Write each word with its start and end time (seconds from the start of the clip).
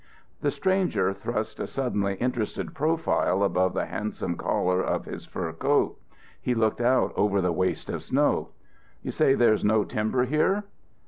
The 0.41 0.49
stranger 0.49 1.13
thrust 1.13 1.59
a 1.59 1.67
suddenly 1.67 2.15
interested 2.15 2.73
profile 2.73 3.43
above 3.43 3.75
the 3.75 3.85
handsome 3.85 4.35
collar 4.35 4.81
of 4.81 5.05
his 5.05 5.27
fur 5.27 5.53
coat. 5.53 6.01
He 6.41 6.55
looked 6.55 6.81
out 6.81 7.13
over 7.15 7.39
the 7.39 7.51
waste 7.53 7.87
of 7.87 8.01
snow. 8.01 8.49
"You 9.03 9.11
say 9.11 9.35
there's 9.35 9.63
no 9.63 9.83
timber 9.83 10.23
here?" 10.25 10.63